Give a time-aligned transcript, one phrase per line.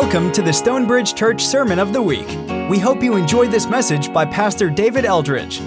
[0.00, 2.28] Welcome to the Stonebridge Church Sermon of the Week.
[2.70, 5.60] We hope you enjoyed this message by Pastor David Eldridge.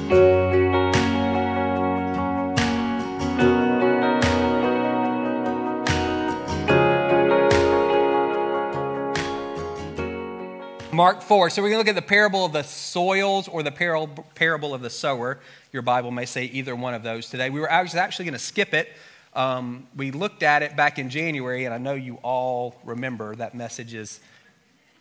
[10.93, 11.49] Mark 4.
[11.49, 14.81] So we're going to look at the parable of the soils or the parable of
[14.81, 15.41] the sower.
[15.73, 17.49] Your Bible may say either one of those today.
[17.49, 18.87] We were actually going to skip it.
[19.33, 23.55] Um, we looked at it back in January, and I know you all remember that
[23.55, 24.19] message is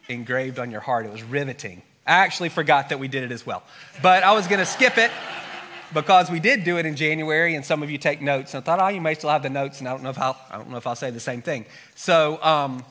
[0.08, 1.06] engraved on your heart.
[1.06, 1.82] It was riveting.
[2.06, 3.62] I actually forgot that we did it as well.
[4.02, 5.10] But I was going to skip it
[5.92, 8.54] because we did do it in January, and some of you take notes.
[8.54, 10.18] And I thought, oh, you may still have the notes, and I don't know if
[10.18, 11.66] I'll, I don't know if I'll say the same thing.
[11.94, 12.84] So, um,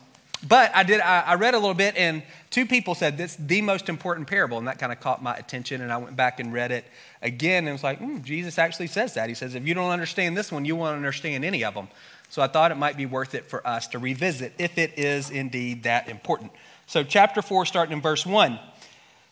[0.47, 1.01] but I did.
[1.01, 4.57] I, I, read a little bit, and two people said this the most important parable,
[4.57, 5.81] and that kind of caught my attention.
[5.81, 6.85] And I went back and read it
[7.21, 9.27] again, and was like, mm, Jesus actually says that.
[9.27, 11.89] He says, if you don't understand this one, you won't understand any of them.
[12.29, 15.29] So I thought it might be worth it for us to revisit if it is
[15.29, 16.51] indeed that important.
[16.85, 18.59] So chapter four, starting in verse one.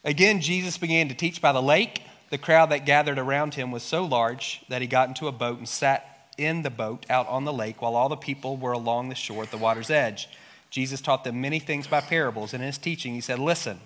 [0.03, 2.01] Again, Jesus began to teach by the lake.
[2.29, 5.57] The crowd that gathered around him was so large that he got into a boat
[5.57, 9.09] and sat in the boat out on the lake, while all the people were along
[9.09, 10.27] the shore at the water's edge.
[10.69, 13.79] Jesus taught them many things by parables, and in his teaching, he said, Listen,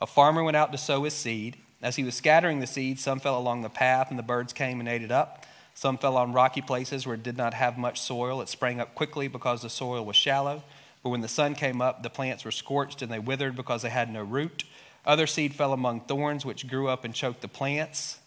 [0.00, 1.56] a farmer went out to sow his seed.
[1.80, 4.78] As he was scattering the seed, some fell along the path, and the birds came
[4.78, 5.46] and ate it up.
[5.74, 8.40] Some fell on rocky places where it did not have much soil.
[8.40, 10.62] It sprang up quickly because the soil was shallow.
[11.02, 13.90] But when the sun came up, the plants were scorched and they withered because they
[13.90, 14.64] had no root.
[15.04, 18.18] Other seed fell among thorns, which grew up and choked the plants,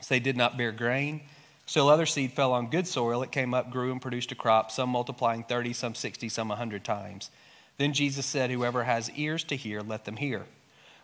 [0.00, 1.22] so they did not bear grain.
[1.66, 3.22] Still, other seed fell on good soil.
[3.22, 6.84] It came up, grew, and produced a crop, some multiplying 30, some 60, some 100
[6.84, 7.30] times.
[7.76, 10.46] Then Jesus said, Whoever has ears to hear, let them hear.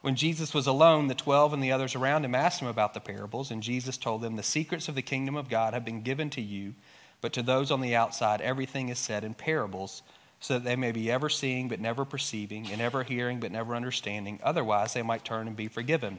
[0.03, 3.01] When Jesus was alone, the twelve and the others around him asked him about the
[3.01, 6.29] parables, and Jesus told them, The secrets of the kingdom of God have been given
[6.31, 6.75] to you,
[7.21, 10.03] but to those on the outside, everything is said in parables,
[10.41, 13.77] so that they may be ever seeing but never perceiving, and ever hearing but never
[13.77, 14.41] understanding.
[14.43, 16.19] Otherwise, they might turn and be forgiven.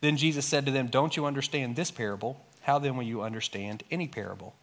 [0.00, 2.44] Then Jesus said to them, Don't you understand this parable?
[2.64, 4.54] How then will you understand any parable?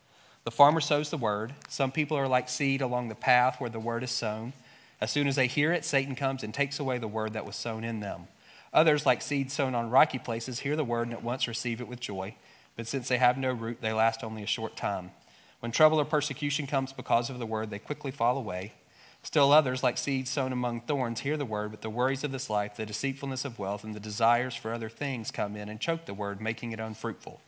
[0.44, 1.54] The farmer sows the word.
[1.70, 4.54] Some people are like seed along the path where the word is sown.
[5.00, 7.56] As soon as they hear it, Satan comes and takes away the word that was
[7.56, 8.28] sown in them.
[8.74, 11.88] Others, like seed sown on rocky places, hear the word and at once receive it
[11.88, 12.36] with joy.
[12.76, 15.12] But since they have no root, they last only a short time.
[15.60, 18.74] When trouble or persecution comes because of the word, they quickly fall away.
[19.22, 22.50] Still others, like seed sown among thorns, hear the word, but the worries of this
[22.50, 26.06] life, the deceitfulness of wealth, and the desires for other things come in and choke
[26.06, 27.40] the word, making it unfruitful.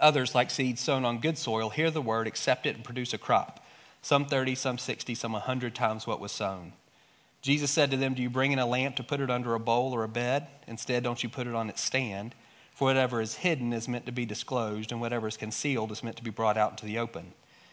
[0.00, 3.18] Others, like seeds sown on good soil, hear the word, accept it, and produce a
[3.18, 3.64] crop.
[4.02, 6.72] Some 30, some 60, some 100 times what was sown.
[7.42, 9.60] Jesus said to them, Do you bring in a lamp to put it under a
[9.60, 10.46] bowl or a bed?
[10.66, 12.34] Instead, don't you put it on its stand?
[12.72, 16.16] For whatever is hidden is meant to be disclosed, and whatever is concealed is meant
[16.16, 17.32] to be brought out into the open.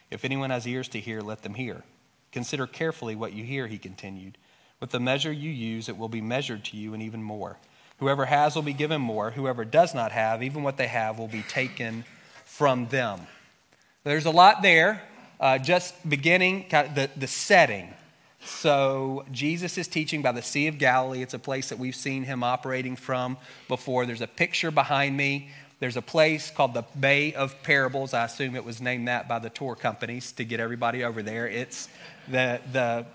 [0.10, 1.84] If anyone has ears to hear, let them hear.
[2.32, 4.38] Consider carefully what you hear, he continued.
[4.80, 7.58] With the measure you use, it will be measured to you, and even more.
[8.00, 9.32] Whoever has will be given more.
[9.32, 12.04] Whoever does not have, even what they have, will be taken
[12.58, 13.20] from them.
[14.06, 15.02] There's a lot there,
[15.42, 17.94] uh, just beginning kind of the, the setting.
[18.46, 21.22] So, Jesus is teaching by the Sea of Galilee.
[21.22, 24.06] It's a place that we've seen him operating from before.
[24.06, 25.50] There's a picture behind me.
[25.80, 28.14] There's a place called the Bay of Parables.
[28.14, 31.50] I assume it was named that by the tour companies to get everybody over there.
[31.50, 31.90] It's
[32.30, 33.06] the, the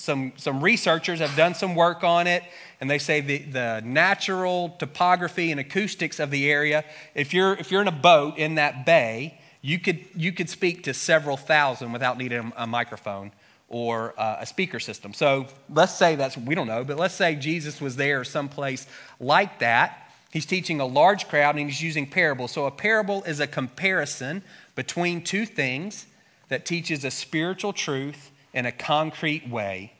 [0.00, 2.42] some, some researchers have done some work on it,
[2.80, 7.70] and they say the, the natural topography and acoustics of the area, if you're, if
[7.70, 11.92] you're in a boat in that bay, you could, you could speak to several thousand
[11.92, 13.30] without needing a, microphone
[13.68, 15.12] or uh, a speaker system.
[15.12, 18.86] So let's say that's, we don't know, but let's say Jesus was there someplace
[19.20, 20.10] like that.
[20.32, 22.52] He's teaching a large crowd and he's using parables.
[22.52, 24.42] So a parable is a comparison
[24.74, 26.06] between two things
[26.48, 29.92] that teaches a spiritual truth in a concrete way.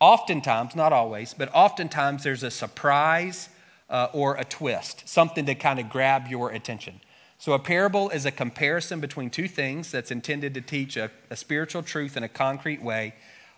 [0.00, 3.48] Oftentimes, not always, but oftentimes there's a surprise
[3.90, 7.00] uh, or a twist, something to kind of grab your attention.
[7.38, 11.36] So, a parable is a comparison between two things that's intended to teach a, a
[11.36, 13.14] spiritual truth in a concrete way,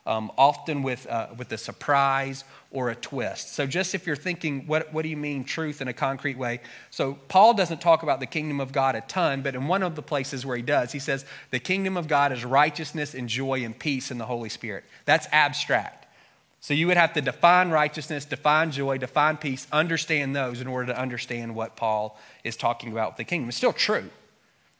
[0.06, 3.54] um, often with, uh, with a surprise or a twist.
[3.54, 6.60] So, just if you're thinking, what, what do you mean truth in a concrete way?
[6.90, 9.96] So, Paul doesn't talk about the kingdom of God a ton, but in one of
[9.96, 13.64] the places where he does, he says, the kingdom of God is righteousness and joy
[13.64, 14.84] and peace in the Holy Spirit.
[15.04, 16.06] That's abstract.
[16.60, 20.92] So, you would have to define righteousness, define joy, define peace, understand those in order
[20.92, 23.48] to understand what Paul is talking about with the kingdom.
[23.48, 24.10] It's still true,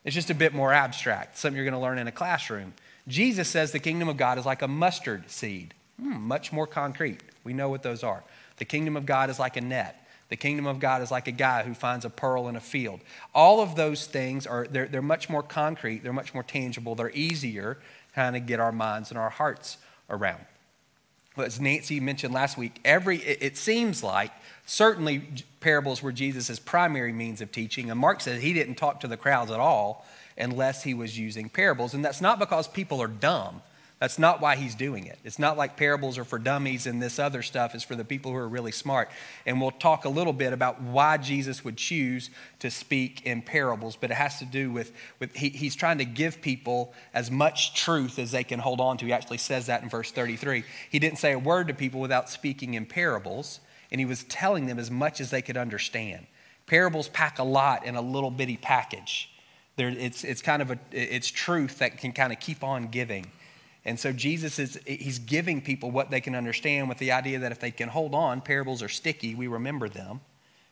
[0.04, 2.72] it's just a bit more abstract, something you're going to learn in a classroom.
[3.10, 7.20] Jesus says the kingdom of God is like a mustard seed, hmm, much more concrete.
[7.44, 8.22] We know what those are.
[8.58, 9.96] The kingdom of God is like a net.
[10.28, 13.00] The kingdom of God is like a guy who finds a pearl in a field.
[13.34, 17.10] All of those things are they're, they're much more concrete, they're much more tangible, they're
[17.10, 19.76] easier to kind of get our minds and our hearts
[20.08, 20.40] around.
[21.36, 24.30] as Nancy mentioned last week, every it, it seems like
[24.66, 25.24] certainly
[25.58, 27.90] parables were Jesus' primary means of teaching.
[27.90, 30.06] And Mark says he didn't talk to the crowds at all
[30.40, 31.94] unless he was using parables.
[31.94, 33.62] And that's not because people are dumb.
[34.00, 35.18] That's not why he's doing it.
[35.24, 38.32] It's not like parables are for dummies and this other stuff is for the people
[38.32, 39.10] who are really smart.
[39.44, 43.96] And we'll talk a little bit about why Jesus would choose to speak in parables,
[43.96, 47.74] but it has to do with, with he, he's trying to give people as much
[47.74, 49.04] truth as they can hold on to.
[49.04, 50.64] He actually says that in verse 33.
[50.88, 53.60] He didn't say a word to people without speaking in parables,
[53.92, 56.26] and he was telling them as much as they could understand.
[56.64, 59.29] Parables pack a lot in a little bitty package.
[59.80, 63.24] There, it's, it's kind of a, it's truth that can kind of keep on giving.
[63.86, 67.50] And so Jesus is he's giving people what they can understand with the idea that
[67.50, 70.20] if they can hold on, parables are sticky, we remember them.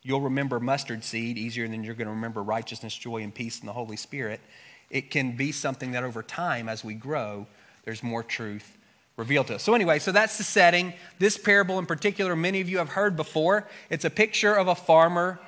[0.03, 3.67] You'll remember mustard seed easier than you're going to remember righteousness, joy, and peace in
[3.67, 4.41] the Holy Spirit.
[4.91, 7.47] It can be something that over time, as we grow,
[7.87, 8.77] there's more truth
[9.17, 9.63] revealed to us.
[9.63, 10.93] So, anyway, so that's the setting.
[11.19, 13.67] This parable in particular, many of you have heard before.
[13.89, 15.41] It's a picture of a farmer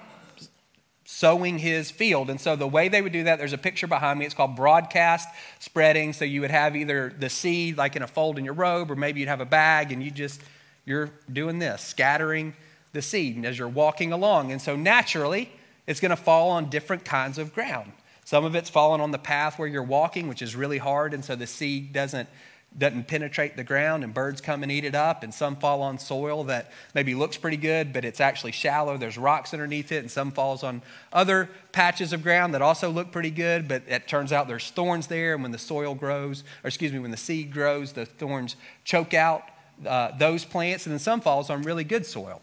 [1.12, 2.30] sowing his field.
[2.30, 4.24] And so the way they would do that, there's a picture behind me.
[4.24, 5.28] It's called broadcast
[5.58, 6.12] spreading.
[6.12, 8.96] So you would have either the seed like in a fold in your robe, or
[8.96, 10.40] maybe you'd have a bag and you just,
[10.84, 12.54] you're doing this, scattering
[12.92, 14.52] the seed as you're walking along.
[14.52, 15.50] And so naturally,
[15.86, 17.92] it's going to fall on different kinds of ground.
[18.24, 21.24] Some of it's falling on the path where you're walking, which is really hard, and
[21.24, 22.28] so the seed doesn't
[22.76, 25.98] doesn't penetrate the ground and birds come and eat it up and some fall on
[25.98, 28.96] soil that maybe looks pretty good but it's actually shallow.
[28.96, 30.82] There's rocks underneath it and some falls on
[31.12, 35.08] other patches of ground that also look pretty good but it turns out there's thorns
[35.08, 35.34] there.
[35.34, 39.14] And when the soil grows or excuse me when the seed grows the thorns choke
[39.14, 39.42] out
[39.84, 42.40] uh, those plants and then some falls on really good soil.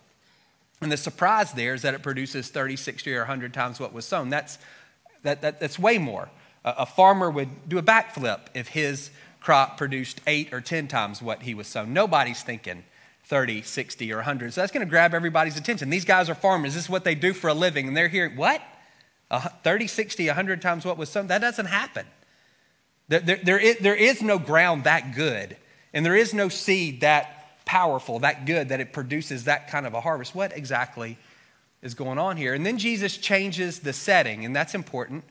[0.81, 4.05] And the surprise there is that it produces 30 60 or 100 times what was
[4.05, 4.29] sown.
[4.29, 4.57] That's
[5.23, 6.29] that, that that's way more.
[6.65, 9.09] A, a farmer would do a backflip if his
[9.47, 11.93] crop produced eight or 10 times what he was sown.
[11.93, 12.83] Nobody's thinking
[13.27, 14.53] 30, 60, or 100.
[14.53, 15.89] So that's going to grab everybody's attention.
[15.89, 16.73] These guys are farmers.
[16.73, 17.87] This is what they do for a living.
[17.87, 18.61] And they're hearing, what?
[19.63, 21.27] 30, 60, 100 times what was sown?
[21.27, 22.05] That doesn't happen.
[23.07, 25.55] There, there, there, is, there is no ground that good,
[25.93, 29.93] and there is no seed that powerful, that good, that it produces that kind of
[29.93, 30.35] a harvest.
[30.35, 31.17] What exactly
[31.81, 32.53] is going on here?
[32.53, 35.23] And then Jesus changes the setting, and that's important.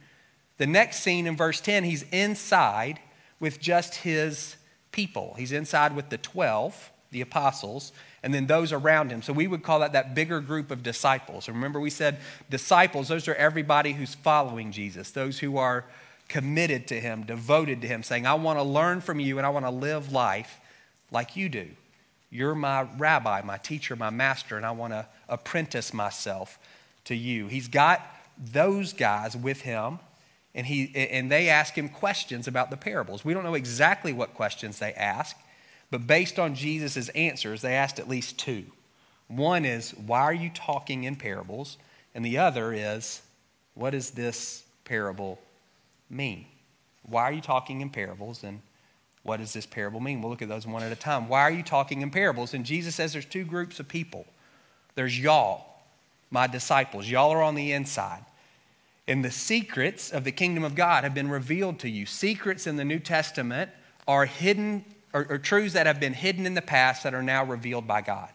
[0.57, 2.99] The next scene in verse 10, he's inside
[3.41, 4.56] with just his
[4.93, 5.35] people.
[5.37, 7.93] He's inside with the 12, the apostles,
[8.23, 9.23] and then those around him.
[9.23, 11.49] So we would call that that bigger group of disciples.
[11.49, 12.19] Remember, we said
[12.50, 15.85] disciples, those are everybody who's following Jesus, those who are
[16.29, 19.50] committed to him, devoted to him, saying, I want to learn from you and I
[19.50, 20.61] want to live life
[21.11, 21.69] like you do.
[22.31, 26.59] You're my rabbi, my teacher, my master, and I want to apprentice myself
[27.05, 27.47] to you.
[27.47, 28.03] He's got
[28.37, 30.00] those guys with him
[30.56, 33.25] and, he, and they ask him questions about the parables.
[33.25, 35.37] We don't know exactly what questions they ask,
[35.91, 38.64] but based on Jesus' answers, they asked at least two.
[39.29, 41.76] One is, Why are you talking in parables?
[42.14, 43.20] And the other is,
[43.75, 45.38] What does this parable
[46.08, 46.47] mean?
[47.03, 48.43] Why are you talking in parables?
[48.43, 48.62] And
[49.23, 50.23] what does this parable mean?
[50.23, 51.29] We'll look at those one at a time.
[51.29, 52.55] Why are you talking in parables?
[52.55, 54.26] And Jesus says there's two groups of people
[54.94, 55.67] there's y'all,
[56.31, 57.06] my disciples.
[57.06, 58.25] Y'all are on the inside.
[59.08, 62.06] And the secrets of the kingdom of God have been revealed to you.
[62.06, 63.70] Secrets in the New Testament
[64.08, 67.44] are hidden, or, or truths that have been hidden in the past that are now
[67.44, 68.31] revealed by God.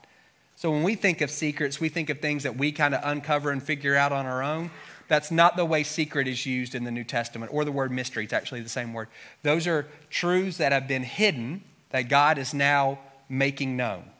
[0.55, 3.51] So when we think of secrets, we think of things that we kind of uncover
[3.51, 4.71] and figure out on our own.
[5.07, 8.23] That's not the way secret is used in the New Testament, or the word mystery.
[8.23, 9.09] It's actually the same word.
[9.43, 14.10] Those are truths that have been hidden that God is now making known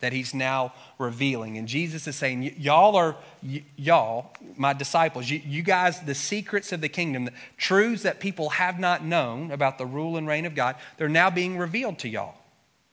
[0.00, 1.58] that he's now revealing.
[1.58, 6.72] And Jesus is saying, Y'all are, y- y'all, my disciples, you, you guys, the secrets
[6.72, 10.46] of the kingdom, the truths that people have not known about the rule and reign
[10.46, 12.36] of God, they're now being revealed to y'all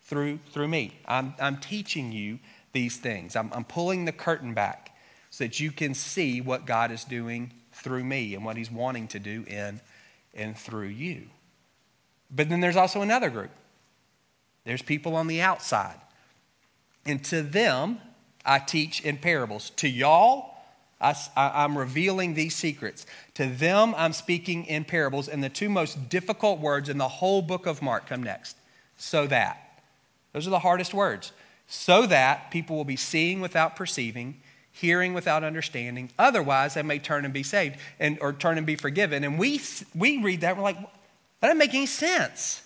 [0.04, 0.98] through, through me.
[1.06, 2.40] I'm, I'm teaching you
[2.74, 3.36] these things.
[3.36, 4.96] I'm, I'm pulling the curtain back
[5.30, 9.08] so that you can see what God is doing through me and what he's wanting
[9.10, 9.80] to do in
[10.34, 11.24] and through you.
[12.32, 13.52] But then there's also another group.
[14.64, 16.00] There's people on the outside
[17.06, 18.00] and to them,
[18.46, 19.72] I teach in parables.
[19.78, 20.56] To y'all,
[21.02, 23.06] I, am revealing these secrets.
[23.36, 25.28] To them, I'm speaking in parables.
[25.28, 28.58] And the two most difficult words in the whole book of Mark come next.
[28.98, 29.82] So that.
[30.34, 31.32] Those are the hardest words.
[31.68, 36.12] So that people will be seeing without perceiving, hearing without understanding.
[36.18, 39.24] Otherwise, they may turn and be saved and, or turn and be forgiven.
[39.24, 39.62] And we,
[39.94, 42.65] we read that, and we're like, that doesn't make any sense.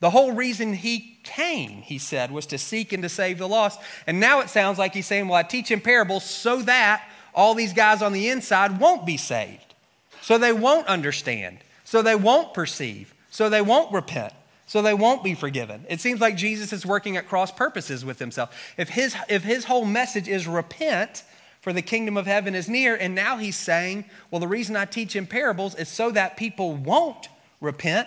[0.00, 3.80] The whole reason he came, he said, was to seek and to save the lost.
[4.06, 7.54] And now it sounds like he's saying, Well, I teach in parables so that all
[7.54, 9.74] these guys on the inside won't be saved.
[10.22, 11.58] So they won't understand.
[11.84, 13.14] So they won't perceive.
[13.30, 14.32] So they won't repent.
[14.68, 15.86] so they won't be forgiven.
[15.88, 18.74] It seems like Jesus is working at cross purposes with himself.
[18.76, 21.22] If his, if his whole message is repent,
[21.66, 24.84] for the kingdom of heaven is near, and now he's saying, well, the reason I
[24.84, 27.28] teach in parables is so that people won't
[27.60, 28.06] repent.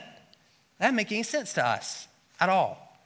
[0.79, 2.07] That doesn't make any sense to us
[2.39, 2.97] at all.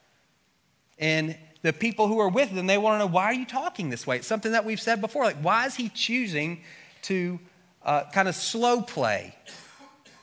[0.98, 3.90] And the people who are with them, they want to know, why are you talking
[3.90, 4.16] this way?
[4.16, 5.24] It's something that we've said before.
[5.24, 6.60] Like, why is he choosing
[7.02, 7.40] to
[7.82, 9.34] uh, kind of slow play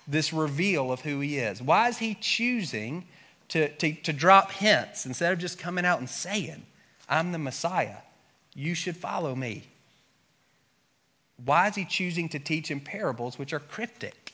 [0.07, 1.61] this reveal of who he is?
[1.61, 3.05] Why is he choosing
[3.49, 6.63] to, to, to drop hints instead of just coming out and saying,
[7.09, 7.97] I'm the Messiah?
[8.53, 9.63] You should follow me.
[11.43, 14.33] Why is he choosing to teach in parables, which are cryptic,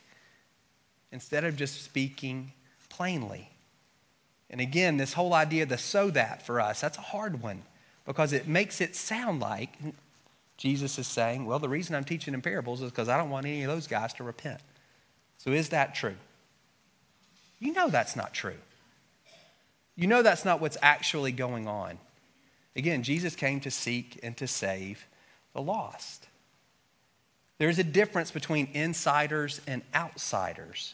[1.12, 2.52] instead of just speaking
[2.98, 3.50] plainly?
[4.50, 7.62] And again, this whole idea, of the so that for us, that's a hard one
[8.06, 9.70] because it makes it sound like
[10.58, 13.46] Jesus is saying, well, the reason I'm teaching in parables is because I don't want
[13.46, 14.60] any of those guys to repent.
[15.38, 16.16] So is that true?
[17.60, 18.58] You know that's not true.
[19.96, 22.00] You know that's not what's actually going on.
[22.76, 25.06] Again, Jesus came to seek and to save
[25.54, 26.28] the lost.
[27.60, 30.94] There's a difference between insiders and outsiders.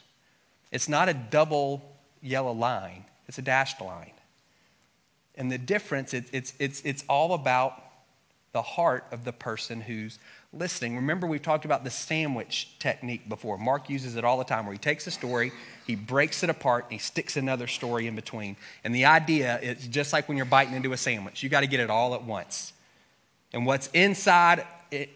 [0.71, 1.92] It's not a double
[2.23, 4.13] yellow line, it's a dashed line.
[5.35, 7.83] And the difference, it, it's, it's, it's all about
[8.53, 10.19] the heart of the person who's
[10.53, 10.95] listening.
[10.95, 13.57] Remember, we've talked about the sandwich technique before.
[13.57, 15.51] Mark uses it all the time where he takes a story,
[15.87, 18.55] he breaks it apart, and he sticks another story in between.
[18.83, 21.67] And the idea is just like when you're biting into a sandwich, you got to
[21.67, 22.73] get it all at once.
[23.53, 25.09] And what's inside, it,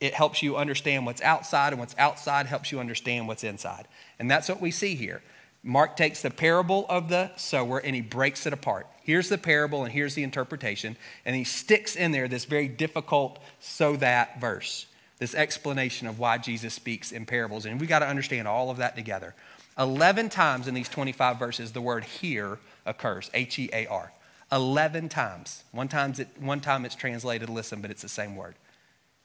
[0.00, 3.88] it helps you understand what's outside, and what's outside helps you understand what's inside.
[4.20, 5.20] And that's what we see here.
[5.66, 8.86] Mark takes the parable of the sower and he breaks it apart.
[9.02, 10.94] Here's the parable and here's the interpretation.
[11.24, 14.84] And he sticks in there this very difficult so that verse,
[15.18, 17.64] this explanation of why Jesus speaks in parables.
[17.64, 19.34] And we got to understand all of that together.
[19.78, 24.12] 11 times in these 25 verses, the word hear occurs H E A R.
[24.52, 25.64] 11 times.
[25.72, 28.54] One, times it, one time it's translated listen, but it's the same word.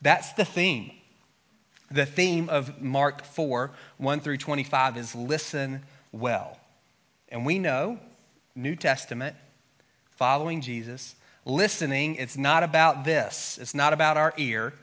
[0.01, 0.91] That's the theme.
[1.91, 6.57] The theme of Mark 4, 1 through 25 is listen well.
[7.29, 7.99] And we know,
[8.55, 9.35] New Testament,
[10.11, 14.73] following Jesus, listening, it's not about this, it's not about our ear,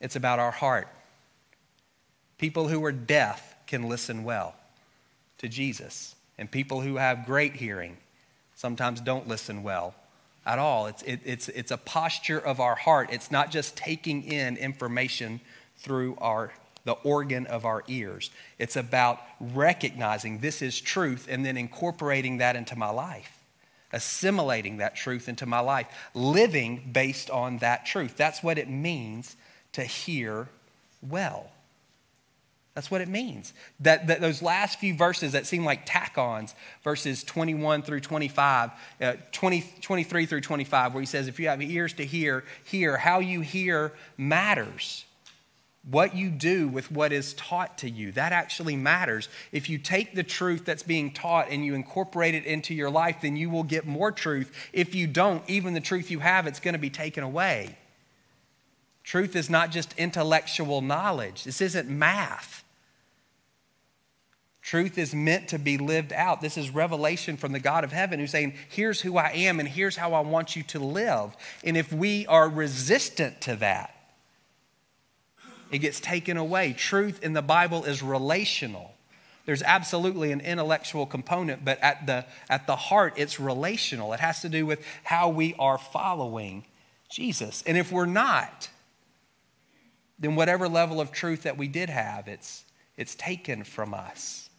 [0.00, 0.88] it's about our heart.
[2.38, 4.54] People who are deaf can listen well
[5.38, 7.96] to Jesus, and people who have great hearing
[8.54, 9.94] sometimes don't listen well
[10.44, 10.86] at all.
[10.86, 13.10] It's, it, it's, it's a posture of our heart.
[13.12, 15.40] It's not just taking in information
[15.78, 16.52] through our,
[16.84, 18.30] the organ of our ears.
[18.58, 23.38] It's about recognizing this is truth and then incorporating that into my life,
[23.92, 28.16] assimilating that truth into my life, living based on that truth.
[28.16, 29.36] That's what it means
[29.72, 30.48] to hear
[31.06, 31.50] well.
[32.74, 33.52] That's what it means.
[33.80, 38.70] That, that those last few verses that seem like tack ons, verses 21 through 25,
[39.00, 42.96] uh, 20, 23 through 25, where he says, If you have ears to hear, hear.
[42.96, 45.04] How you hear matters.
[45.88, 49.28] What you do with what is taught to you, that actually matters.
[49.50, 53.18] If you take the truth that's being taught and you incorporate it into your life,
[53.22, 54.52] then you will get more truth.
[54.74, 57.78] If you don't, even the truth you have, it's going to be taken away.
[59.04, 62.62] Truth is not just intellectual knowledge, this isn't math.
[64.62, 66.42] Truth is meant to be lived out.
[66.42, 69.68] This is revelation from the God of heaven who's saying, Here's who I am and
[69.68, 71.34] here's how I want you to live.
[71.64, 73.99] And if we are resistant to that,
[75.70, 76.72] it gets taken away.
[76.72, 78.94] Truth in the Bible is relational.
[79.46, 84.12] There's absolutely an intellectual component, but at the, at the heart, it's relational.
[84.12, 86.64] It has to do with how we are following
[87.08, 87.62] Jesus.
[87.66, 88.68] And if we're not,
[90.18, 92.64] then whatever level of truth that we did have, it's,
[92.96, 94.50] it's taken from us.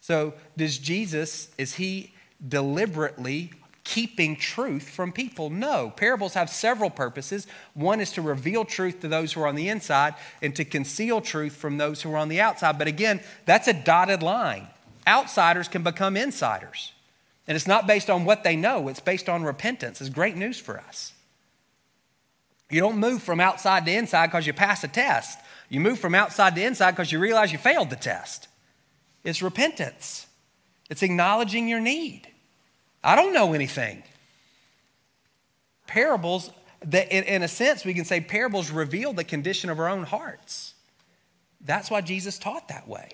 [0.00, 2.14] So, does Jesus, is he
[2.46, 3.52] deliberately
[3.88, 5.48] keeping truth from people?
[5.48, 5.90] No.
[5.96, 7.46] Parables have several purposes.
[7.72, 11.22] One is to reveal truth to those who are on the inside and to conceal
[11.22, 12.76] truth from those who are on the outside.
[12.76, 14.66] But again, that's a dotted line.
[15.06, 16.92] Outsiders can become insiders.
[17.46, 20.02] And it's not based on what they know, it's based on repentance.
[20.02, 21.14] It's great news for us.
[22.68, 25.38] You don't move from outside to inside because you pass a test.
[25.70, 28.48] You move from outside to inside because you realize you failed the test.
[29.24, 30.26] It's repentance,
[30.90, 32.28] it's acknowledging your need.
[33.02, 34.02] I don't know anything.
[35.86, 36.50] Parables,
[36.84, 40.74] that in, a sense, we can say parables reveal the condition of our own hearts.
[41.60, 43.08] That's why Jesus taught that way.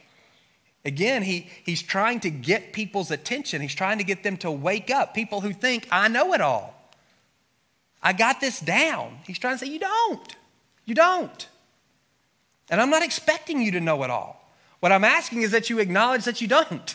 [0.85, 3.63] Again, he, he's trying to get people's attention.
[3.63, 5.15] He's trying to get them to wake up.
[5.15, 6.75] People who think, I know it all.
[8.03, 9.19] I got this down.
[9.27, 10.37] He's trying to say, You don't.
[10.85, 11.49] You don't.
[12.71, 14.53] And I'm not expecting you to know it all.
[14.81, 16.95] What I'm asking is that you acknowledge that you don't.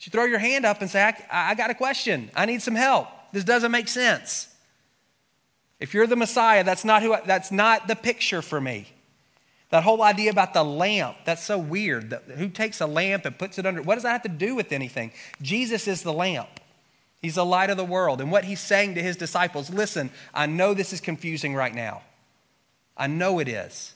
[0.00, 2.30] You throw your hand up and say, I, I got a question.
[2.34, 3.08] I need some help.
[3.32, 4.48] This doesn't make sense.
[5.78, 8.88] If you're the Messiah, that's not, who I, that's not the picture for me.
[9.70, 12.12] That whole idea about the lamp, that's so weird.
[12.36, 13.82] Who takes a lamp and puts it under?
[13.82, 15.12] What does that have to do with anything?
[15.40, 16.48] Jesus is the lamp.
[17.22, 18.20] He's the light of the world.
[18.20, 22.02] And what he's saying to his disciples listen, I know this is confusing right now.
[22.96, 23.94] I know it is.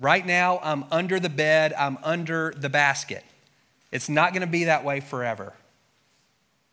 [0.00, 3.24] Right now, I'm under the bed, I'm under the basket.
[3.94, 5.52] It's not going to be that way forever.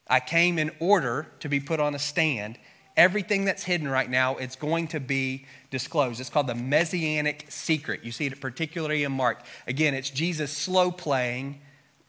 [0.08, 2.58] I came in order to be put on a stand.
[2.98, 6.20] Everything that's hidden right now, it's going to be disclosed.
[6.20, 8.04] It's called the messianic secret.
[8.04, 9.44] You see it particularly in Mark.
[9.68, 11.62] Again, it's Jesus slow playing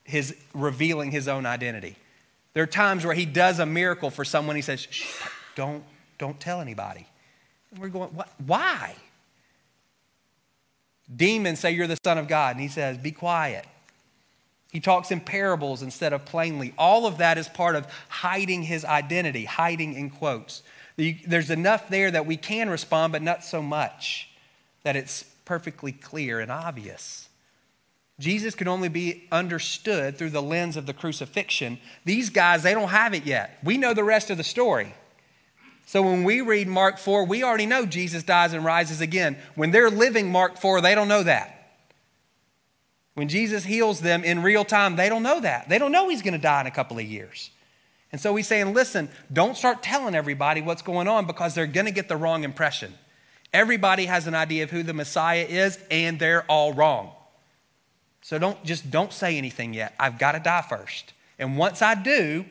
[0.02, 1.94] his revealing his own identity.
[2.54, 4.56] There are times where he does a miracle for someone.
[4.56, 4.88] He says,
[5.56, 5.84] don't,
[6.16, 7.06] don't tell anybody.
[7.70, 8.30] And we're going, what?
[8.44, 8.96] why?
[11.14, 12.56] Demons say you're the Son of God.
[12.56, 13.66] And he says, be quiet.
[14.72, 16.72] He talks in parables instead of plainly.
[16.78, 20.62] All of that is part of hiding his identity, hiding in quotes.
[20.96, 24.30] There's enough there that we can respond, but not so much
[24.82, 27.28] that it's perfectly clear and obvious.
[28.18, 31.78] Jesus can only be understood through the lens of the crucifixion.
[32.06, 33.58] These guys, they don't have it yet.
[33.62, 34.94] We know the rest of the story.
[35.84, 39.36] So when we read Mark 4, we already know Jesus dies and rises again.
[39.54, 41.61] When they're living Mark 4, they don't know that.
[43.14, 45.68] When Jesus heals them in real time, they don't know that.
[45.68, 47.50] They don't know he's going to die in a couple of years.
[48.10, 51.86] And so he's saying, listen, don't start telling everybody what's going on because they're going
[51.86, 52.94] to get the wrong impression.
[53.52, 57.12] Everybody has an idea of who the Messiah is, and they're all wrong.
[58.22, 59.94] So don't just don't say anything yet.
[59.98, 61.12] I've got to die first.
[61.38, 62.44] And once I do,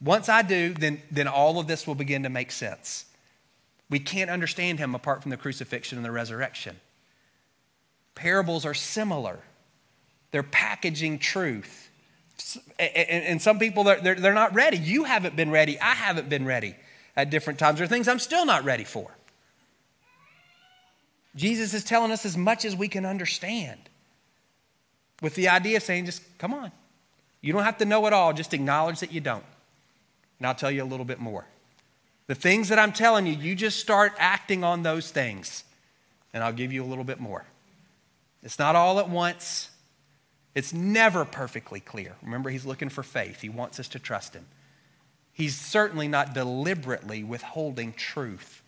[0.00, 3.06] once I do, then, then all of this will begin to make sense.
[3.90, 6.80] We can't understand him apart from the crucifixion and the resurrection.
[8.14, 9.40] Parables are similar,
[10.34, 11.88] they're packaging truth.
[12.80, 14.78] And some people, they're, they're not ready.
[14.78, 15.78] You haven't been ready.
[15.78, 16.74] I haven't been ready
[17.14, 17.78] at different times.
[17.78, 19.12] There are things I'm still not ready for.
[21.36, 23.78] Jesus is telling us as much as we can understand
[25.22, 26.72] with the idea of saying, just come on.
[27.40, 29.44] You don't have to know it all, just acknowledge that you don't.
[30.40, 31.46] And I'll tell you a little bit more.
[32.26, 35.62] The things that I'm telling you, you just start acting on those things,
[36.32, 37.44] and I'll give you a little bit more.
[38.42, 39.70] It's not all at once,
[40.54, 42.14] it's never perfectly clear.
[42.22, 44.46] Remember, he's looking for faith, he wants us to trust him.
[45.32, 48.62] He's certainly not deliberately withholding truth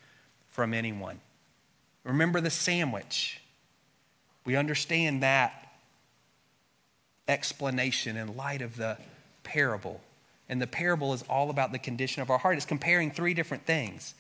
[0.49, 1.21] from anyone.
[2.03, 3.41] Remember the sandwich.
[4.45, 5.67] We understand that
[7.29, 8.97] explanation in light of the
[9.43, 10.01] parable.
[10.49, 12.57] And the parable is all about the condition of our heart.
[12.57, 14.15] It's comparing three different things.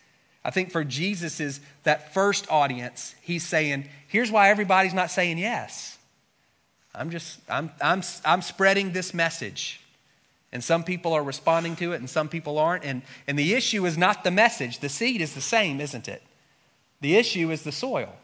[0.44, 5.95] I think for Jesus' that first audience, he's saying, here's why everybody's not saying yes.
[6.96, 9.80] I'm just, I'm, I'm, I'm spreading this message.
[10.52, 12.84] And some people are responding to it and some people aren't.
[12.84, 14.78] And, and the issue is not the message.
[14.78, 16.22] The seed is the same, isn't it?
[17.00, 18.14] The issue is the soil.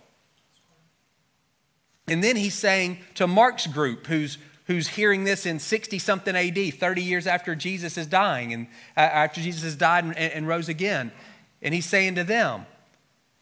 [2.08, 6.74] And then he's saying to Mark's group, who's, who's hearing this in 60 something AD,
[6.74, 10.68] 30 years after Jesus is dying and uh, after Jesus has died and, and rose
[10.68, 11.12] again.
[11.60, 12.66] And he's saying to them,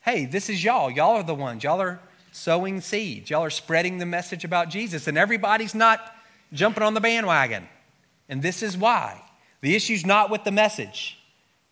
[0.00, 0.90] hey, this is y'all.
[0.90, 1.62] Y'all are the ones.
[1.62, 2.00] Y'all are
[2.32, 3.30] sowing seeds.
[3.30, 5.06] Y'all are spreading the message about Jesus.
[5.06, 6.14] And everybody's not
[6.52, 7.68] jumping on the bandwagon.
[8.28, 9.22] And this is why.
[9.60, 11.18] The issue's not with the message,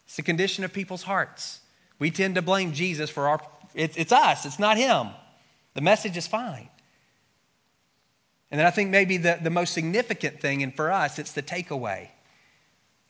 [0.04, 1.60] it's the condition of people's hearts.
[1.98, 3.40] We tend to blame Jesus for our,
[3.74, 5.08] it's, it's us, it's not him.
[5.74, 6.68] The message is fine.
[8.50, 11.42] And then I think maybe the, the most significant thing, and for us, it's the
[11.42, 12.08] takeaway.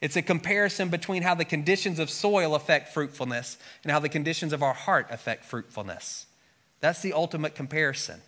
[0.01, 4.53] It's a comparison between how the conditions of soil affect fruitfulness and how the conditions
[4.53, 6.27] of our heart affect fruitfulness.
[6.81, 8.21] That's the ultimate comparison.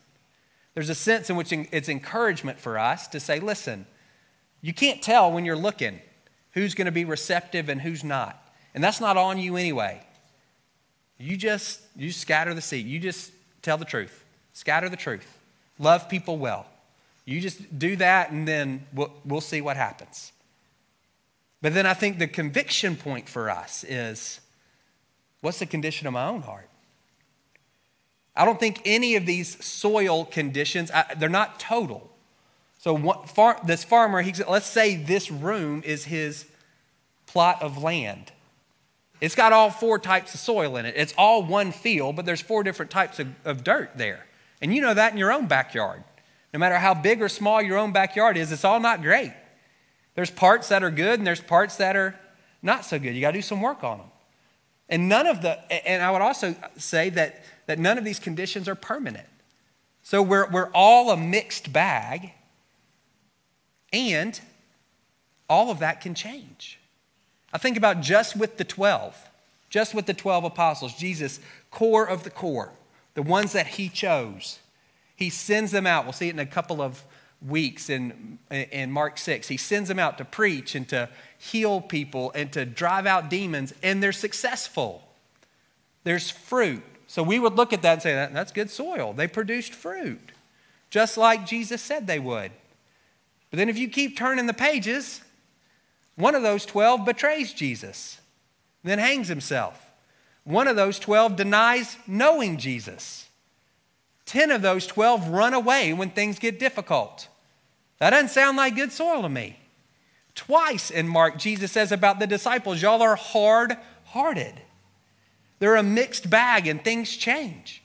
[0.74, 3.86] There's a sense in which it's encouragement for us to say, listen,
[4.60, 6.00] you can't tell when you're looking
[6.52, 8.36] who's going to be receptive and who's not.
[8.74, 10.00] And that's not on you anyway.
[11.18, 12.86] You just you scatter the seed.
[12.86, 13.32] You just
[13.62, 14.24] tell the truth.
[14.52, 15.38] Scatter the truth.
[15.78, 16.66] Love people well.
[17.24, 20.32] You just do that and then we'll, we'll see what happens.
[21.62, 24.40] But then I think the conviction point for us is
[25.40, 26.68] what's the condition of my own heart?
[28.40, 32.10] I don't think any of these soil conditions, I, they're not total.
[32.78, 36.46] So far, this farmer, he, let's say this room is his
[37.26, 38.32] plot of land.
[39.20, 40.94] It's got all four types of soil in it.
[40.96, 44.24] It's all one field, but there's four different types of, of dirt there.
[44.62, 46.02] And you know that in your own backyard.
[46.54, 49.34] No matter how big or small your own backyard is, it's all not great.
[50.14, 52.18] There's parts that are good and there's parts that are
[52.62, 53.14] not so good.
[53.14, 54.06] You got to do some work on them.
[54.88, 58.66] And none of the, and I would also say that, that none of these conditions
[58.66, 59.28] are permanent.
[60.02, 62.32] So we're, we're all a mixed bag.
[63.92, 64.40] And
[65.48, 66.80] all of that can change.
[67.52, 69.16] I think about just with the 12,
[69.68, 71.38] just with the 12 apostles, Jesus,
[71.70, 72.72] core of the core,
[73.14, 74.58] the ones that he chose.
[75.14, 76.06] He sends them out.
[76.06, 77.04] We'll see it in a couple of
[77.40, 79.46] weeks in, in Mark 6.
[79.46, 83.72] He sends them out to preach and to heal people and to drive out demons,
[83.80, 85.04] and they're successful.
[86.02, 86.82] There's fruit.
[87.10, 89.12] So we would look at that and say, that's good soil.
[89.12, 90.30] They produced fruit,
[90.90, 92.52] just like Jesus said they would.
[93.50, 95.20] But then if you keep turning the pages,
[96.14, 98.20] one of those 12 betrays Jesus,
[98.84, 99.90] then hangs himself.
[100.44, 103.28] One of those 12 denies knowing Jesus.
[104.26, 107.26] 10 of those 12 run away when things get difficult.
[107.98, 109.58] That doesn't sound like good soil to me.
[110.36, 114.54] Twice in Mark, Jesus says about the disciples, y'all are hard hearted.
[115.60, 117.82] They're a mixed bag and things change.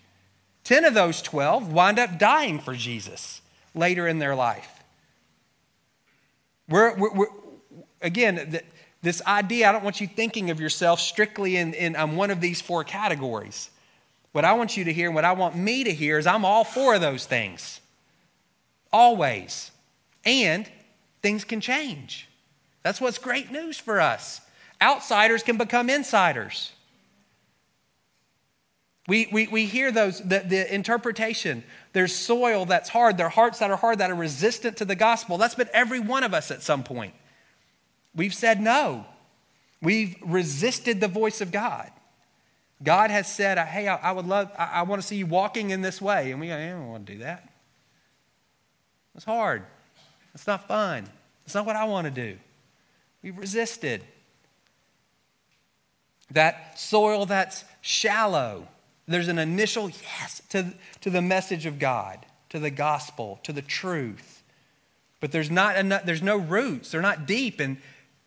[0.63, 3.41] 10 of those 12 wind up dying for Jesus
[3.75, 4.71] later in their life.
[6.67, 7.27] We're, we're, we're
[8.01, 8.63] again, the,
[9.03, 12.41] this idea, I don't want you thinking of yourself strictly in, in um, one of
[12.41, 13.69] these four categories.
[14.31, 16.43] What I want you to hear and what I want me to hear is I'm
[16.43, 17.81] all four of those things.
[18.91, 19.71] Always.
[20.25, 20.67] And
[21.21, 22.27] things can change.
[22.81, 24.41] That's what's great news for us.
[24.81, 26.71] Outsiders can become insiders.
[29.07, 31.63] We, we, we hear those, the, the interpretation.
[31.93, 34.95] There's soil that's hard, there are hearts that are hard, that are resistant to the
[34.95, 35.37] gospel.
[35.37, 37.13] That's been every one of us at some point.
[38.15, 39.05] We've said no.
[39.81, 41.91] We've resisted the voice of God.
[42.81, 45.69] God has said, Hey, I, I would love, I, I, want to see you walking
[45.69, 46.31] in this way.
[46.31, 47.47] And we go, I don't want to do that.
[49.15, 49.63] It's hard.
[50.33, 51.07] It's not fun.
[51.45, 52.37] It's not what I want to do.
[53.21, 54.03] We've resisted.
[56.31, 58.67] That soil that's shallow,
[59.07, 63.61] there's an initial yes to, to the message of God, to the gospel, to the
[63.61, 64.43] truth.
[65.19, 67.59] But there's, not enough, there's no roots, they're not deep.
[67.59, 67.77] And,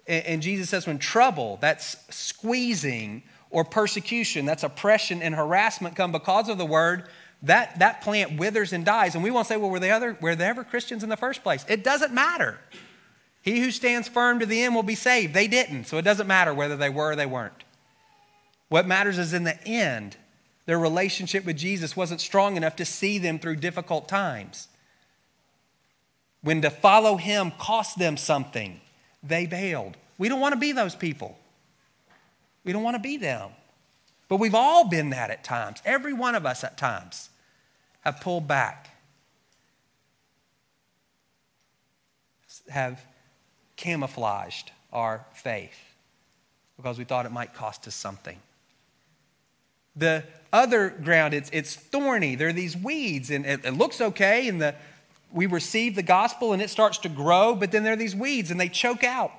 [0.07, 6.49] and Jesus says, when trouble, that's squeezing, or persecution, that's oppression and harassment come because
[6.49, 7.05] of the word,
[7.43, 9.15] that, that plant withers and dies.
[9.15, 11.43] And we won't say, well, were they, other, were they ever Christians in the first
[11.43, 11.65] place?
[11.69, 12.59] It doesn't matter.
[13.43, 15.35] He who stands firm to the end will be saved.
[15.35, 17.65] They didn't, so it doesn't matter whether they were or they weren't.
[18.69, 20.17] What matters is in the end,
[20.69, 24.69] their relationship with Jesus wasn't strong enough to see them through difficult times.
[26.43, 28.79] When to follow him cost them something,
[29.23, 29.97] they bailed.
[30.19, 31.39] We don't want to be those people.
[32.65, 33.49] We don't want to be them.
[34.29, 35.81] But we've all been that at times.
[35.87, 37.31] Every one of us at times
[38.03, 38.91] have pulled back,
[42.69, 43.03] have
[43.77, 45.81] camouflaged our faith
[46.77, 48.39] because we thought it might cost us something.
[49.99, 52.35] The other ground, it's, it's thorny.
[52.35, 54.75] There are these weeds, and it, it looks okay, and the,
[55.33, 58.51] we receive the gospel and it starts to grow, but then there are these weeds
[58.51, 59.33] and they choke out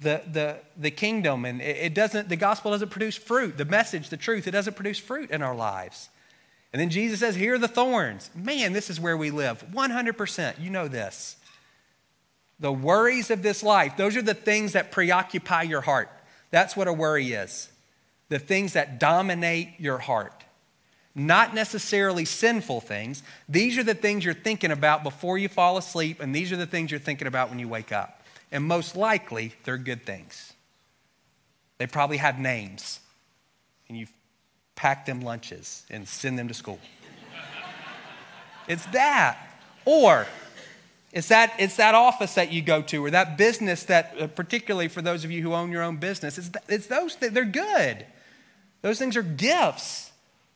[0.00, 3.58] the, the, the kingdom and it doesn't the gospel doesn't produce fruit.
[3.58, 6.08] The message the truth it doesn't produce fruit in our lives.
[6.72, 8.30] And then jesus says here are the thorns.
[8.34, 9.64] Man this is where we live.
[9.72, 11.36] 100% you know this.
[12.58, 16.08] The worries of this life those are the things that preoccupy your heart.
[16.50, 17.68] That's what a worry is
[18.30, 20.44] the things that dominate your heart
[21.14, 26.20] not necessarily sinful things these are the things you're thinking about before you fall asleep
[26.20, 28.20] and these are the things you're thinking about when you wake up
[28.52, 30.52] and most likely they're good things.
[31.78, 33.00] They probably have names,
[33.88, 34.06] and you
[34.74, 36.78] pack them lunches and send them to school.
[38.68, 39.38] it's that.
[39.84, 40.26] Or
[41.12, 44.88] it's that, it's that office that you go to, or that business that, uh, particularly
[44.88, 48.04] for those of you who own your own business, it's, it's those, they're good.
[48.82, 50.10] Those things are gifts,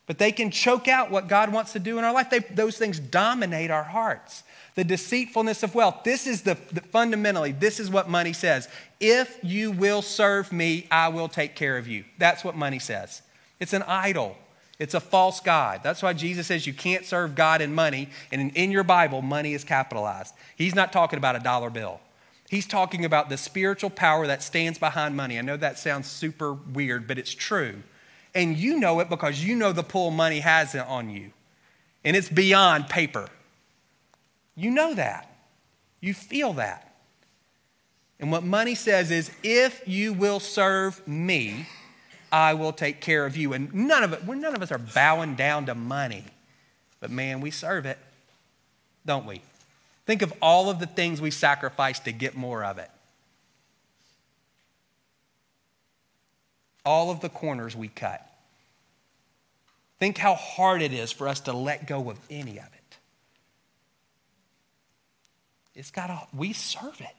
[0.07, 2.29] but they can choke out what God wants to do in our life.
[2.29, 4.43] They, those things dominate our hearts
[4.75, 6.03] the deceitfulness of wealth.
[6.03, 8.67] This is the, the, fundamentally, this is what money says.
[8.99, 12.03] If you will serve me, I will take care of you.
[12.17, 13.21] That's what money says.
[13.59, 14.37] It's an idol.
[14.77, 15.79] It's a false God.
[15.81, 18.09] That's why Jesus says you can't serve God and money.
[18.33, 20.35] And in, in your Bible, money is capitalized.
[20.57, 22.01] He's not talking about a dollar bill.
[22.49, 25.39] He's talking about the spiritual power that stands behind money.
[25.39, 27.81] I know that sounds super weird, but it's true.
[28.35, 31.31] And you know it because you know the pull money has on you.
[32.03, 33.29] And it's beyond paper.
[34.55, 35.33] You know that.
[36.01, 36.93] You feel that.
[38.19, 41.65] And what money says is if you will serve me,
[42.31, 43.53] I will take care of you.
[43.53, 46.25] And none of it, none of us are bowing down to money.
[46.99, 47.97] But man, we serve it,
[49.05, 49.41] don't we?
[50.05, 52.89] Think of all of the things we sacrifice to get more of it.
[56.85, 58.21] All of the corners we cut.
[59.99, 62.97] Think how hard it is for us to let go of any of it.
[65.73, 67.15] It's got a, we serve it.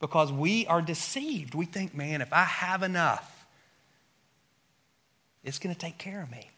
[0.00, 1.54] because we are deceived.
[1.54, 3.46] We think, man, if I have enough,
[5.44, 6.50] it's going to take care of me.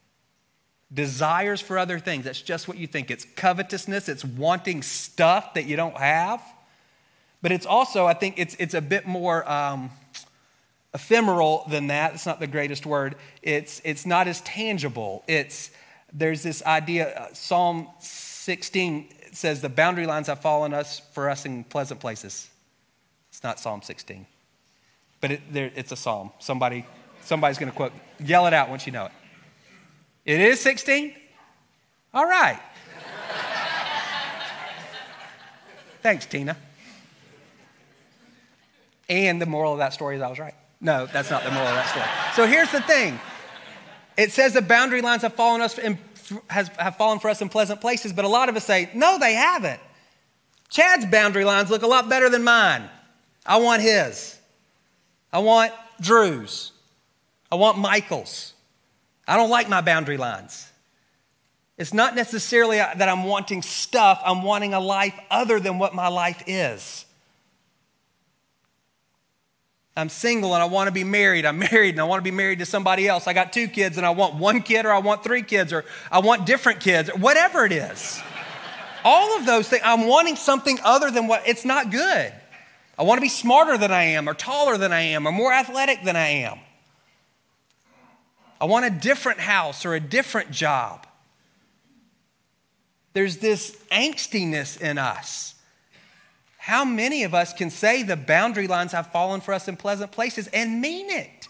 [0.94, 3.10] Desires for other things, that's just what you think.
[3.10, 6.42] It's covetousness, it's wanting stuff that you don't have.
[7.40, 9.90] But it's also, I think, it's, it's a bit more um,
[10.94, 12.14] ephemeral than that.
[12.14, 13.16] It's not the greatest word.
[13.42, 15.24] It's, it's not as tangible.
[15.26, 15.70] It's,
[16.12, 21.46] there's this idea, uh, Psalm 16 says, The boundary lines have fallen us for us
[21.46, 22.50] in pleasant places.
[23.30, 24.26] It's not Psalm 16,
[25.20, 26.30] but it, there, it's a psalm.
[26.38, 26.86] Somebody,
[27.22, 29.12] somebody's going to quote, yell it out once you know it.
[30.24, 31.14] It is 16?
[32.12, 32.60] All right.
[36.02, 36.56] Thanks, Tina.
[39.08, 40.54] And the moral of that story is I was right.
[40.82, 42.06] No, that's not the moral of that story.
[42.34, 43.18] So here's the thing
[44.16, 45.96] it says the boundary lines have fallen, us in,
[46.50, 49.18] has, have fallen for us in pleasant places, but a lot of us say, no,
[49.18, 49.80] they haven't.
[50.68, 52.88] Chad's boundary lines look a lot better than mine.
[53.46, 54.38] I want his.
[55.32, 56.72] I want Drew's.
[57.50, 58.52] I want Michael's.
[59.26, 60.70] I don't like my boundary lines.
[61.78, 66.08] It's not necessarily that I'm wanting stuff, I'm wanting a life other than what my
[66.08, 67.06] life is.
[69.96, 71.44] I'm single and I want to be married.
[71.44, 73.26] I'm married and I want to be married to somebody else.
[73.26, 75.84] I got two kids and I want one kid or I want three kids or
[76.10, 78.20] I want different kids, or whatever it is.
[79.04, 82.32] All of those things, I'm wanting something other than what it's not good.
[82.98, 85.52] I want to be smarter than I am or taller than I am or more
[85.52, 86.58] athletic than I am.
[88.60, 91.06] I want a different house or a different job.
[93.12, 95.51] There's this angstiness in us.
[96.62, 100.12] How many of us can say the boundary lines have fallen for us in pleasant
[100.12, 101.48] places and mean it?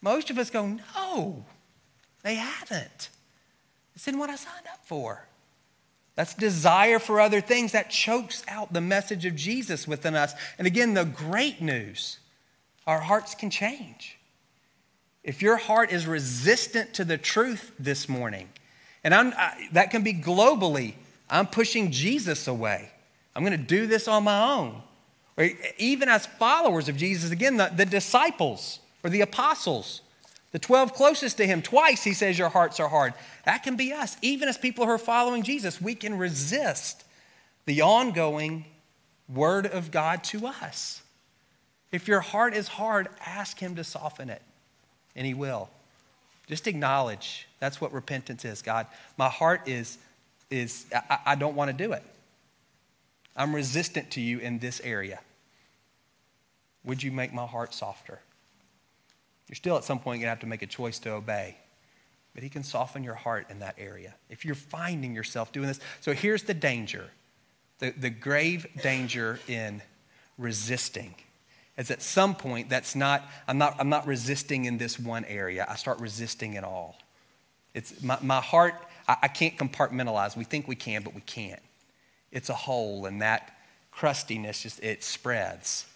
[0.00, 1.44] Most of us go, no,
[2.22, 3.10] they haven't.
[3.94, 5.26] It's in what I signed up for.
[6.14, 10.32] That's desire for other things that chokes out the message of Jesus within us.
[10.56, 12.20] And again, the great news
[12.86, 14.16] our hearts can change.
[15.22, 18.48] If your heart is resistant to the truth this morning,
[19.04, 20.94] and I, that can be globally,
[21.28, 22.92] I'm pushing Jesus away.
[23.34, 24.82] I'm going to do this on my own.
[25.36, 30.02] Or even as followers of Jesus, again, the, the disciples or the apostles,
[30.52, 33.14] the 12 closest to him, twice he says, Your hearts are hard.
[33.44, 34.16] That can be us.
[34.20, 37.04] Even as people who are following Jesus, we can resist
[37.66, 38.64] the ongoing
[39.32, 41.02] word of God to us.
[41.92, 44.42] If your heart is hard, ask him to soften it,
[45.16, 45.68] and he will.
[46.46, 48.62] Just acknowledge that's what repentance is.
[48.62, 49.98] God, my heart is,
[50.50, 52.02] is I, I don't want to do it.
[53.36, 55.20] I'm resistant to you in this area.
[56.84, 58.20] Would you make my heart softer?
[59.48, 61.56] You're still at some point going to have to make a choice to obey.
[62.34, 65.80] But he can soften your heart in that area if you're finding yourself doing this.
[66.00, 67.10] So here's the danger
[67.80, 69.82] the, the grave danger in
[70.38, 71.14] resisting
[71.76, 75.66] is at some point that's not I'm, not, I'm not resisting in this one area.
[75.68, 76.96] I start resisting it all.
[77.74, 78.74] It's my, my heart,
[79.08, 80.36] I, I can't compartmentalize.
[80.36, 81.60] We think we can, but we can't
[82.32, 83.56] it's a hole, and that
[83.90, 85.86] crustiness just it spreads.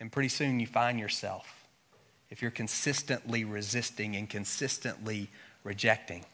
[0.00, 1.66] And pretty soon you find yourself,
[2.30, 5.28] if you're consistently resisting and consistently
[5.62, 6.24] rejecting,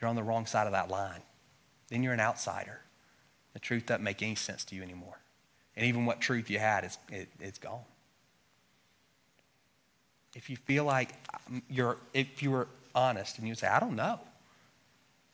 [0.00, 1.22] you're on the wrong side of that line.
[1.88, 2.80] Then you're an outsider.
[3.54, 5.18] The truth doesn't make any sense to you anymore.
[5.76, 7.84] And even what truth you had, is, it, it's gone.
[10.34, 11.14] If you feel like
[11.48, 14.20] um, you're, if you were honest and you say, I don't know,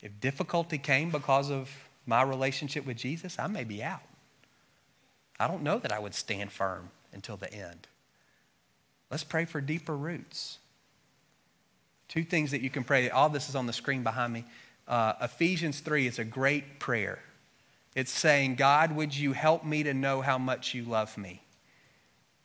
[0.03, 1.71] if difficulty came because of
[2.07, 4.03] my relationship with Jesus, I may be out.
[5.39, 7.87] I don't know that I would stand firm until the end.
[9.11, 10.59] Let's pray for deeper roots.
[12.09, 13.09] Two things that you can pray.
[13.11, 14.45] All this is on the screen behind me.
[14.89, 17.19] Uh, Ephesians 3 is a great prayer.
[17.95, 21.43] It's saying, God, would you help me to know how much you love me?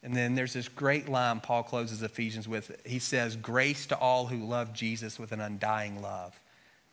[0.04, 2.72] And then there's this great line Paul closes Ephesians with.
[2.86, 6.40] He says, Grace to all who love Jesus with an undying love.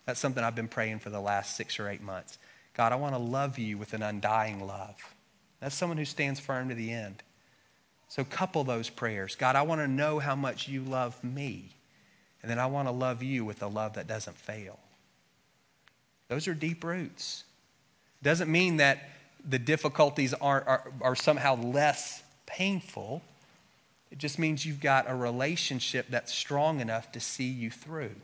[0.06, 2.38] That's something I've been praying for the last six or eight months.
[2.74, 4.96] God, I want to love you with an undying love.
[5.60, 7.22] That's someone who stands firm to the end.
[8.08, 9.34] So couple those prayers.
[9.34, 11.70] God, I want to know how much you love me.
[12.42, 14.78] And then I want to love you with a love that doesn't fail.
[16.28, 17.44] Those are deep roots.
[18.22, 19.08] Doesn't mean that
[19.48, 23.22] the difficulties are, are, are somehow less painful.
[24.10, 28.14] It just means you've got a relationship that's strong enough to see you through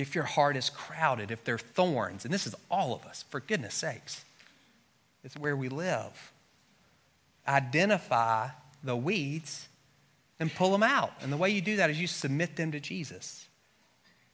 [0.00, 3.24] if your heart is crowded, if there are thorns, and this is all of us,
[3.28, 4.24] for goodness sakes,
[5.22, 6.32] it's where we live.
[7.46, 8.48] Identify
[8.82, 9.68] the weeds
[10.38, 11.12] and pull them out.
[11.20, 13.46] And the way you do that is you submit them to Jesus.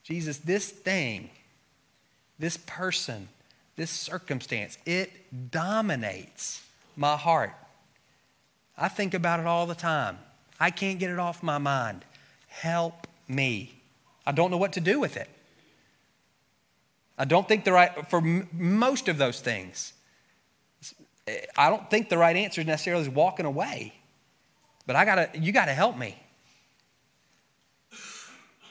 [0.05, 1.31] Jesus, this thing,
[2.39, 3.29] this person,
[3.75, 5.11] this circumstance, it
[5.51, 7.53] dominates my heart.
[8.79, 10.19] I think about it all the time.
[10.61, 12.05] I can't get it off my mind.
[12.47, 13.75] Help me.
[14.25, 15.29] I don't know what to do with it.
[17.19, 19.93] I don't think the right, for m- most of those things,
[21.57, 23.95] I don't think the right answer necessarily is walking away.
[24.87, 26.17] But I gotta, you gotta help me.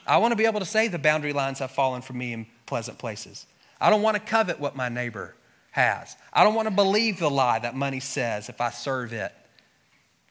[0.06, 2.46] I want to be able to say the boundary lines have fallen for me in
[2.64, 3.46] pleasant places.
[3.80, 5.34] I don't want to covet what my neighbor
[5.72, 6.16] has.
[6.32, 9.32] I don't want to believe the lie that money says if I serve it,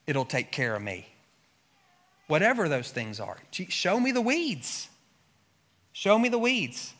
[0.07, 1.07] it'll take care of me.
[2.27, 4.89] Whatever those things are, show me the weeds.
[5.93, 6.94] Show me the weeds.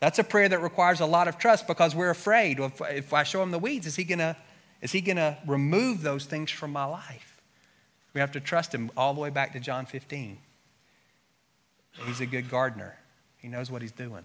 [0.00, 2.60] That's a prayer that requires a lot of trust because we're afraid.
[2.60, 4.36] If, if I show him the weeds, is he to
[4.82, 7.40] is he to remove those things from my life?
[8.12, 10.38] We have to trust him all the way back to John 15.
[12.06, 12.96] He's a good gardener.
[13.38, 14.24] He knows what he's doing.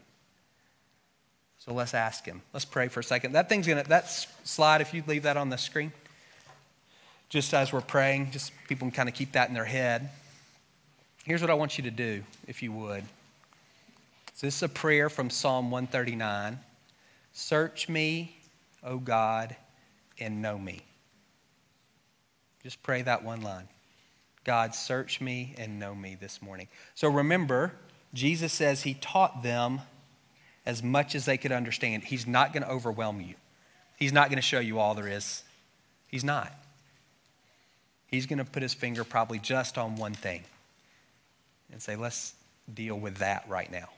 [1.60, 2.42] So let's ask him.
[2.54, 3.34] Let's pray for a second.
[3.34, 4.10] That thing's gonna that
[4.44, 5.92] slide, if you leave that on the screen,
[7.30, 10.10] just as we're praying, just people can kind of keep that in their head.
[11.24, 13.04] Here's what I want you to do, if you would.
[14.42, 16.58] So this is a prayer from Psalm 139.
[17.32, 18.36] Search me,
[18.84, 19.56] O God,
[20.20, 20.82] and know me.
[22.64, 23.68] Just pray that one line.
[24.44, 26.68] God, search me and know me this morning.
[26.96, 27.74] So remember,
[28.16, 29.82] Jesus says he taught them
[30.66, 32.04] as much as they could understand.
[32.04, 33.36] He's not going to overwhelm you,
[34.00, 35.44] He's not going to show you all there is.
[36.08, 36.52] He's not.
[38.08, 40.42] He's going to put his finger probably just on one thing
[41.72, 42.34] and say, let's
[42.74, 43.90] deal with that right now.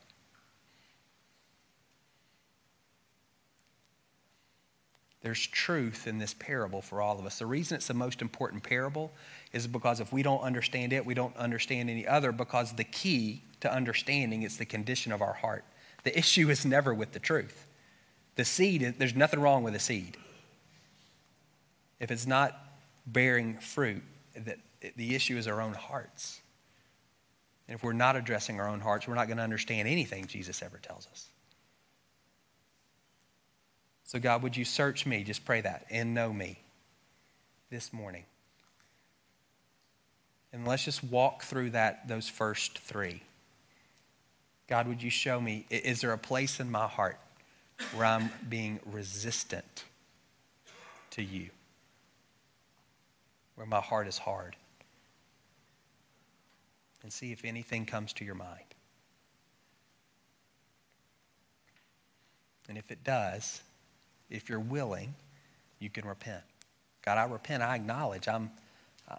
[5.24, 7.40] There's truth in this parable for all of us.
[7.40, 9.12] The reason it's the most important parable
[9.54, 13.42] is because if we don't understand it, we don't understand any other because the key
[13.62, 15.64] to understanding is the condition of our heart.
[16.04, 17.68] The issue is never with the truth.
[18.36, 20.18] The seed, there's nothing wrong with a seed.
[22.02, 22.60] If it's not
[23.08, 24.04] bearing fruit,
[24.36, 24.58] that
[24.98, 26.42] the issue is our own hearts.
[27.70, 30.62] And if we're not addressing our own hearts, we're not going to understand anything Jesus
[30.62, 31.30] ever tells us.
[34.14, 35.24] So, God, would you search me?
[35.24, 36.60] Just pray that and know me
[37.72, 38.26] this morning.
[40.54, 43.24] And let's just walk through that those first three.
[44.68, 47.18] God, would you show me is there a place in my heart
[47.96, 49.84] where I'm being resistant
[51.10, 51.50] to you?
[53.56, 54.56] Where my heart is hard?
[57.02, 58.60] And see if anything comes to your mind.
[62.70, 63.64] And if it does,
[64.30, 65.14] if you're willing,
[65.80, 66.44] you can repent.
[67.04, 67.62] God, I repent.
[67.62, 68.52] I acknowledge I'm,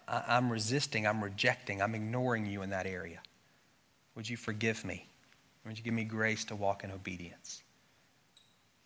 [0.09, 3.21] I, am resisting, I'm rejecting, I'm ignoring you in that area.
[4.15, 5.07] Would you forgive me?
[5.67, 7.63] Would you give me grace to walk in obedience?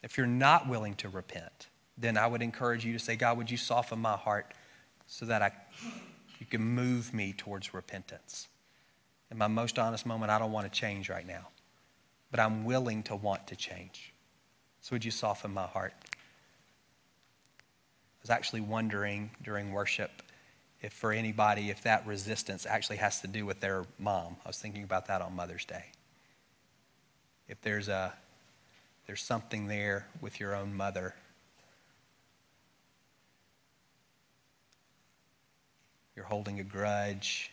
[0.03, 3.51] If you're not willing to repent, then I would encourage you to say, God, would
[3.51, 4.55] you soften my heart
[5.07, 5.51] so that I,
[6.39, 8.49] you can move me towards repentance?
[9.31, 11.49] In my most honest moment, I don't want to change right now,
[12.31, 14.15] but I'm willing to want to change.
[14.89, 15.93] So would you soften my heart?
[16.01, 16.07] I
[18.23, 20.11] was actually wondering during worship
[20.81, 24.37] if for anybody, if that resistance actually has to do with their mom.
[24.47, 25.85] I was thinking about that on Mother's Day.
[27.49, 28.15] If there's a
[29.07, 31.15] there's something there with your own mother.
[36.17, 37.51] You're holding a grudge.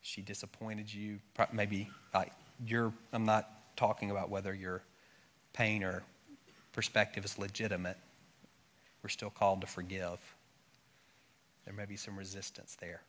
[0.00, 1.18] She disappointed you.
[1.52, 2.32] Maybe like
[2.66, 4.80] you're I'm not talking about whether your
[5.58, 6.02] pain or
[6.72, 7.98] perspective is legitimate
[9.02, 10.18] we're still called to forgive.
[11.64, 13.00] There may be some resistance there.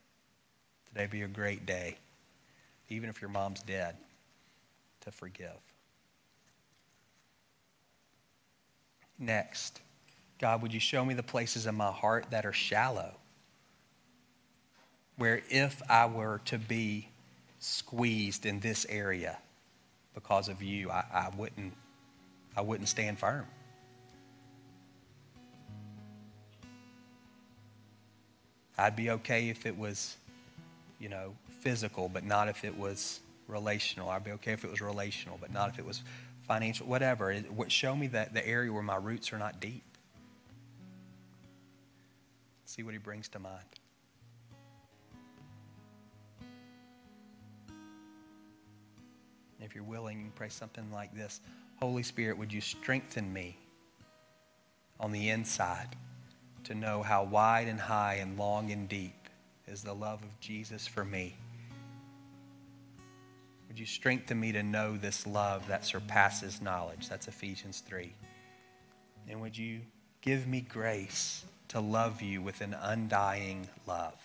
[0.88, 1.98] Today be a great day,
[2.90, 3.96] even if your mom's dead,
[5.02, 5.58] to forgive.
[9.18, 9.82] Next,
[10.40, 13.14] God, would you show me the places in my heart that are shallow?
[15.18, 17.10] Where if I were to be
[17.60, 19.38] squeezed in this area
[20.14, 21.74] because of you, I, I wouldn't
[22.60, 23.46] I wouldn't stand firm.
[28.78, 30.18] I'd be okay if it was,
[31.00, 34.10] you know, physical, but not if it was relational.
[34.10, 36.04] I'd be okay if it was relational, but not if it was
[36.50, 37.32] financial, whatever.
[37.32, 39.86] It, Show me that the area where my roots are not deep.
[42.66, 43.64] See what he brings to mind.
[49.62, 51.40] If you're willing, you can pray something like this
[51.80, 53.58] Holy Spirit, would you strengthen me
[55.00, 55.96] on the inside?
[56.70, 59.28] to know how wide and high and long and deep
[59.68, 61.36] is the love of Jesus for me.
[63.68, 67.10] Would you strengthen me to know this love that surpasses knowledge?
[67.10, 68.14] That's Ephesians 3.
[69.28, 69.82] And would you
[70.22, 74.20] give me grace to love you with an undying love?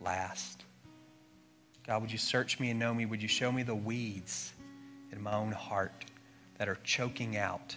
[0.00, 0.64] Last,
[1.86, 3.06] God, would you search me and know me?
[3.06, 4.52] Would you show me the weeds
[5.12, 6.04] in my own heart
[6.58, 7.74] that are choking out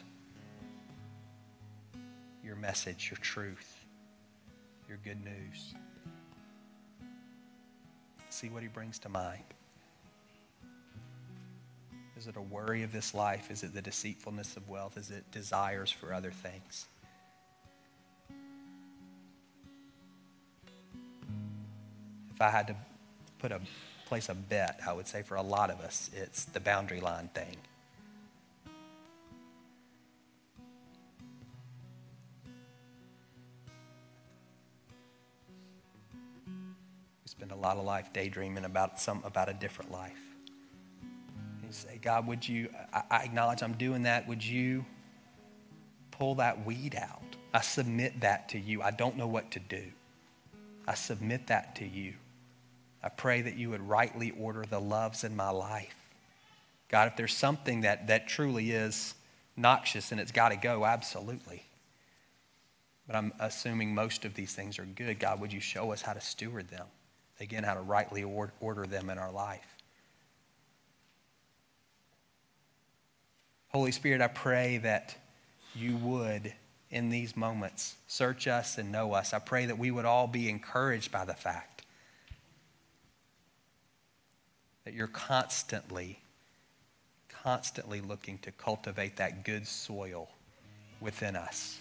[2.44, 3.86] your message, your truth,
[4.88, 5.74] your good news?
[8.30, 9.44] See what he brings to mind.
[12.18, 13.50] Is it a worry of this life?
[13.50, 14.98] Is it the deceitfulness of wealth?
[14.98, 16.88] Is it desires for other things?
[22.34, 22.76] If I had to
[23.40, 23.60] put a
[24.14, 27.32] place a bet, I would say for a lot of us, it's the boundary line
[27.34, 27.58] thing.
[37.24, 40.12] We spend a lot of life daydreaming about some about a different life.
[41.66, 42.70] You say, God, would you?
[42.94, 44.28] I, I acknowledge I'm doing that.
[44.28, 44.86] Would you
[46.12, 47.24] pull that weed out?
[47.52, 48.84] I submit that to you.
[48.84, 49.86] I don't know what to do.
[50.88, 52.14] I submit that to you.
[53.04, 55.96] I pray that you would rightly order the loves in my life.
[56.90, 59.14] God, if there's something that, that truly is
[59.58, 61.64] noxious and it's got to go, absolutely.
[63.06, 65.20] But I'm assuming most of these things are good.
[65.20, 66.86] God, would you show us how to steward them?
[67.40, 69.68] Again, how to rightly order them in our life.
[73.70, 75.16] Holy Spirit, I pray that
[75.76, 76.54] you would,
[76.92, 79.34] in these moments, search us and know us.
[79.34, 81.73] I pray that we would all be encouraged by the fact
[84.86, 86.20] that you're constantly,
[87.30, 90.30] constantly looking to cultivate that good soil
[91.00, 91.80] within us.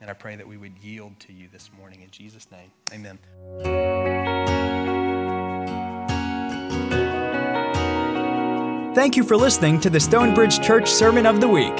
[0.00, 2.72] And I pray that we would yield to you this morning in Jesus' name.
[2.92, 3.18] Amen.
[8.94, 11.72] Thank you for listening to the Stonebridge Church Sermon of the Week.